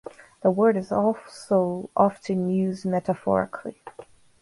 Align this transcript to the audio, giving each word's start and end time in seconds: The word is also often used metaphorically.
The 0.41 0.49
word 0.49 0.77
is 0.77 0.91
also 0.91 1.91
often 1.95 2.49
used 2.49 2.87
metaphorically. 2.87 3.79